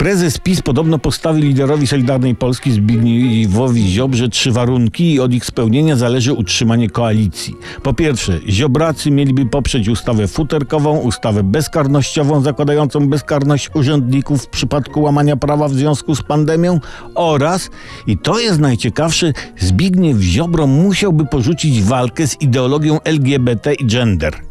Prezes 0.00 0.38
PiS 0.38 0.62
podobno 0.62 0.98
postawił 0.98 1.44
liderowi 1.44 1.86
Solidarnej 1.86 2.34
Polski 2.34 2.72
Zbigniewowi 2.72 3.88
Ziobrze 3.88 4.28
trzy 4.28 4.52
warunki 4.52 5.14
i 5.14 5.20
od 5.20 5.32
ich 5.32 5.44
spełnienia 5.44 5.96
zależy 5.96 6.32
utrzymanie 6.32 6.90
koalicji. 6.90 7.54
Po 7.82 7.94
pierwsze, 7.94 8.40
Ziobracy 8.48 9.10
mieliby 9.10 9.46
poprzeć 9.46 9.88
ustawę 9.88 10.28
futerkową, 10.28 10.98
ustawę 10.98 11.42
bezkarnościową 11.42 12.40
zakładającą 12.40 13.08
bezkarność 13.08 13.70
urzędników 13.74 14.42
w 14.44 14.48
przypadku 14.48 15.02
łamania 15.02 15.36
prawa 15.36 15.68
w 15.68 15.74
związku 15.74 16.14
z 16.14 16.22
pandemią 16.22 16.80
oraz, 17.14 17.70
i 18.06 18.18
to 18.18 18.38
jest 18.38 18.60
najciekawsze, 18.60 19.32
Zbigniew 19.58 20.18
Ziobro 20.20 20.66
musiałby 20.66 21.26
porzucić 21.26 21.82
walkę 21.82 22.26
z 22.26 22.40
ideologią 22.40 23.00
LGBT 23.04 23.74
i 23.74 23.86
gender. 23.86 24.49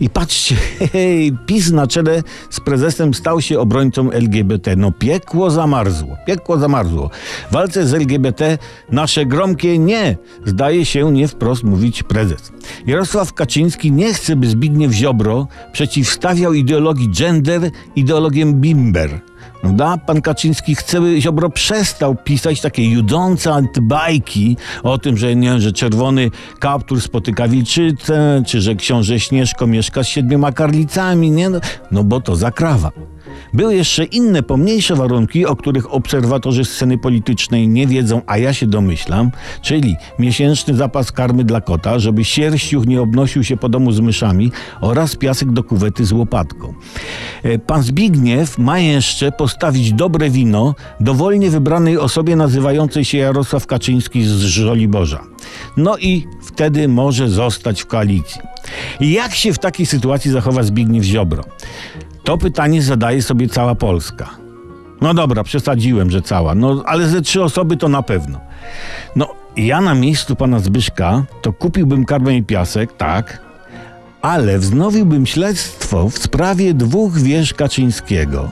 I 0.00 0.10
patrzcie, 0.10 0.56
hej, 0.92 1.32
PiS 1.46 1.70
na 1.70 1.86
czele 1.86 2.22
z 2.50 2.60
prezesem 2.60 3.14
stał 3.14 3.40
się 3.40 3.60
obrońcą 3.60 4.10
LGBT. 4.10 4.76
No 4.76 4.92
piekło 4.92 5.50
zamarzło, 5.50 6.16
piekło 6.26 6.58
zamarzło. 6.58 7.10
W 7.50 7.52
walce 7.52 7.86
z 7.86 7.94
LGBT 7.94 8.58
nasze 8.90 9.26
gromkie 9.26 9.78
nie, 9.78 10.16
zdaje 10.46 10.84
się 10.84 11.12
nie 11.12 11.28
wprost 11.28 11.64
mówić 11.64 12.02
prezes. 12.02 12.52
Jarosław 12.86 13.32
Kaczyński 13.32 13.92
nie 13.92 14.14
chce, 14.14 14.36
by 14.36 14.46
Zbigniew 14.46 14.92
Ziobro 14.92 15.46
przeciwstawiał 15.72 16.52
ideologii 16.52 17.10
gender 17.18 17.70
ideologiem 17.96 18.54
bimber. 18.54 19.29
Prawda? 19.60 19.96
Pan 20.06 20.22
Kaczyński 20.22 20.74
chce, 20.74 21.00
by 21.00 21.20
Ziobro 21.20 21.50
przestał 21.50 22.14
pisać 22.14 22.60
takie 22.60 22.90
judące 22.90 23.52
antybajki 23.52 24.56
o 24.82 24.98
tym, 24.98 25.16
że, 25.16 25.36
nie, 25.36 25.60
że 25.60 25.72
czerwony 25.72 26.30
kaptur 26.58 27.00
spotyka 27.00 27.48
wilczycę, 27.48 28.42
czy 28.46 28.60
że 28.60 28.74
książę 28.74 29.20
Śnieżko 29.20 29.66
mieszka 29.66 30.04
z 30.04 30.06
siedmioma 30.06 30.52
karlicami, 30.52 31.30
nie? 31.30 31.50
No, 31.50 31.60
no 31.90 32.04
bo 32.04 32.20
to 32.20 32.36
zakrawa. 32.36 32.90
Były 33.54 33.74
jeszcze 33.74 34.04
inne, 34.04 34.42
pomniejsze 34.42 34.96
warunki, 34.96 35.46
o 35.46 35.56
których 35.56 35.94
obserwatorzy 35.94 36.64
sceny 36.64 36.98
politycznej 36.98 37.68
nie 37.68 37.86
wiedzą, 37.86 38.22
a 38.26 38.38
ja 38.38 38.52
się 38.52 38.66
domyślam, 38.66 39.30
czyli 39.62 39.96
miesięczny 40.18 40.74
zapas 40.74 41.12
karmy 41.12 41.44
dla 41.44 41.60
kota, 41.60 41.98
żeby 41.98 42.24
sierściuch 42.24 42.86
nie 42.86 43.00
obnosił 43.00 43.44
się 43.44 43.56
po 43.56 43.68
domu 43.68 43.92
z 43.92 44.00
myszami 44.00 44.52
oraz 44.80 45.16
piasek 45.16 45.52
do 45.52 45.64
kuwety 45.64 46.04
z 46.04 46.12
łopatką. 46.12 46.74
E, 47.42 47.58
pan 47.58 47.82
Zbigniew 47.82 48.58
ma 48.58 48.78
jeszcze 48.78 49.32
postawić 49.32 49.92
dobre 49.92 50.30
wino 50.30 50.74
dowolnie 51.00 51.50
wybranej 51.50 51.98
osobie 51.98 52.36
nazywającej 52.36 53.04
się 53.04 53.18
Jarosław 53.18 53.66
Kaczyński 53.66 54.24
z 54.24 54.40
Żoliborza. 54.40 55.20
No 55.76 55.98
i 55.98 56.26
wtedy 56.42 56.88
może 56.88 57.28
zostać 57.28 57.82
w 57.82 57.86
koalicji. 57.86 58.40
Jak 59.00 59.34
się 59.34 59.52
w 59.52 59.58
takiej 59.58 59.86
sytuacji 59.86 60.30
zachowa 60.30 60.62
Zbigniew 60.62 61.04
Ziobro? 61.04 61.44
To 62.24 62.38
pytanie 62.38 62.82
zadaje 62.82 63.22
sobie 63.22 63.48
cała 63.48 63.74
Polska. 63.74 64.30
No 65.00 65.14
dobra, 65.14 65.44
przesadziłem, 65.44 66.10
że 66.10 66.22
cała, 66.22 66.54
no 66.54 66.82
ale 66.86 67.08
ze 67.08 67.22
trzy 67.22 67.42
osoby 67.42 67.76
to 67.76 67.88
na 67.88 68.02
pewno. 68.02 68.40
No, 69.16 69.34
ja 69.56 69.80
na 69.80 69.94
miejscu 69.94 70.36
pana 70.36 70.58
Zbyszka 70.58 71.24
to 71.42 71.52
kupiłbym 71.52 72.04
karmę 72.04 72.36
i 72.36 72.42
piasek, 72.42 72.96
tak, 72.96 73.40
ale 74.22 74.58
wznowiłbym 74.58 75.26
śledztwo 75.26 76.08
w 76.08 76.18
sprawie 76.18 76.74
dwóch 76.74 77.18
wież 77.18 77.54
Kaczyńskiego. 77.54 78.50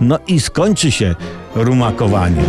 No 0.00 0.18
i 0.26 0.40
skończy 0.40 0.90
się 0.90 1.14
rumakowanie. 1.54 2.44